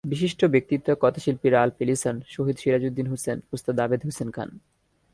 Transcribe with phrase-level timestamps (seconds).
[0.03, 4.49] বিশিষ্ট ব্যক্তিত্ব—কথাশিল্পী রালফ ইলিসন, শহীদ সিরাজুদ্দীন হোসেন, ওস্তাদ আবেদ হোসেন খান।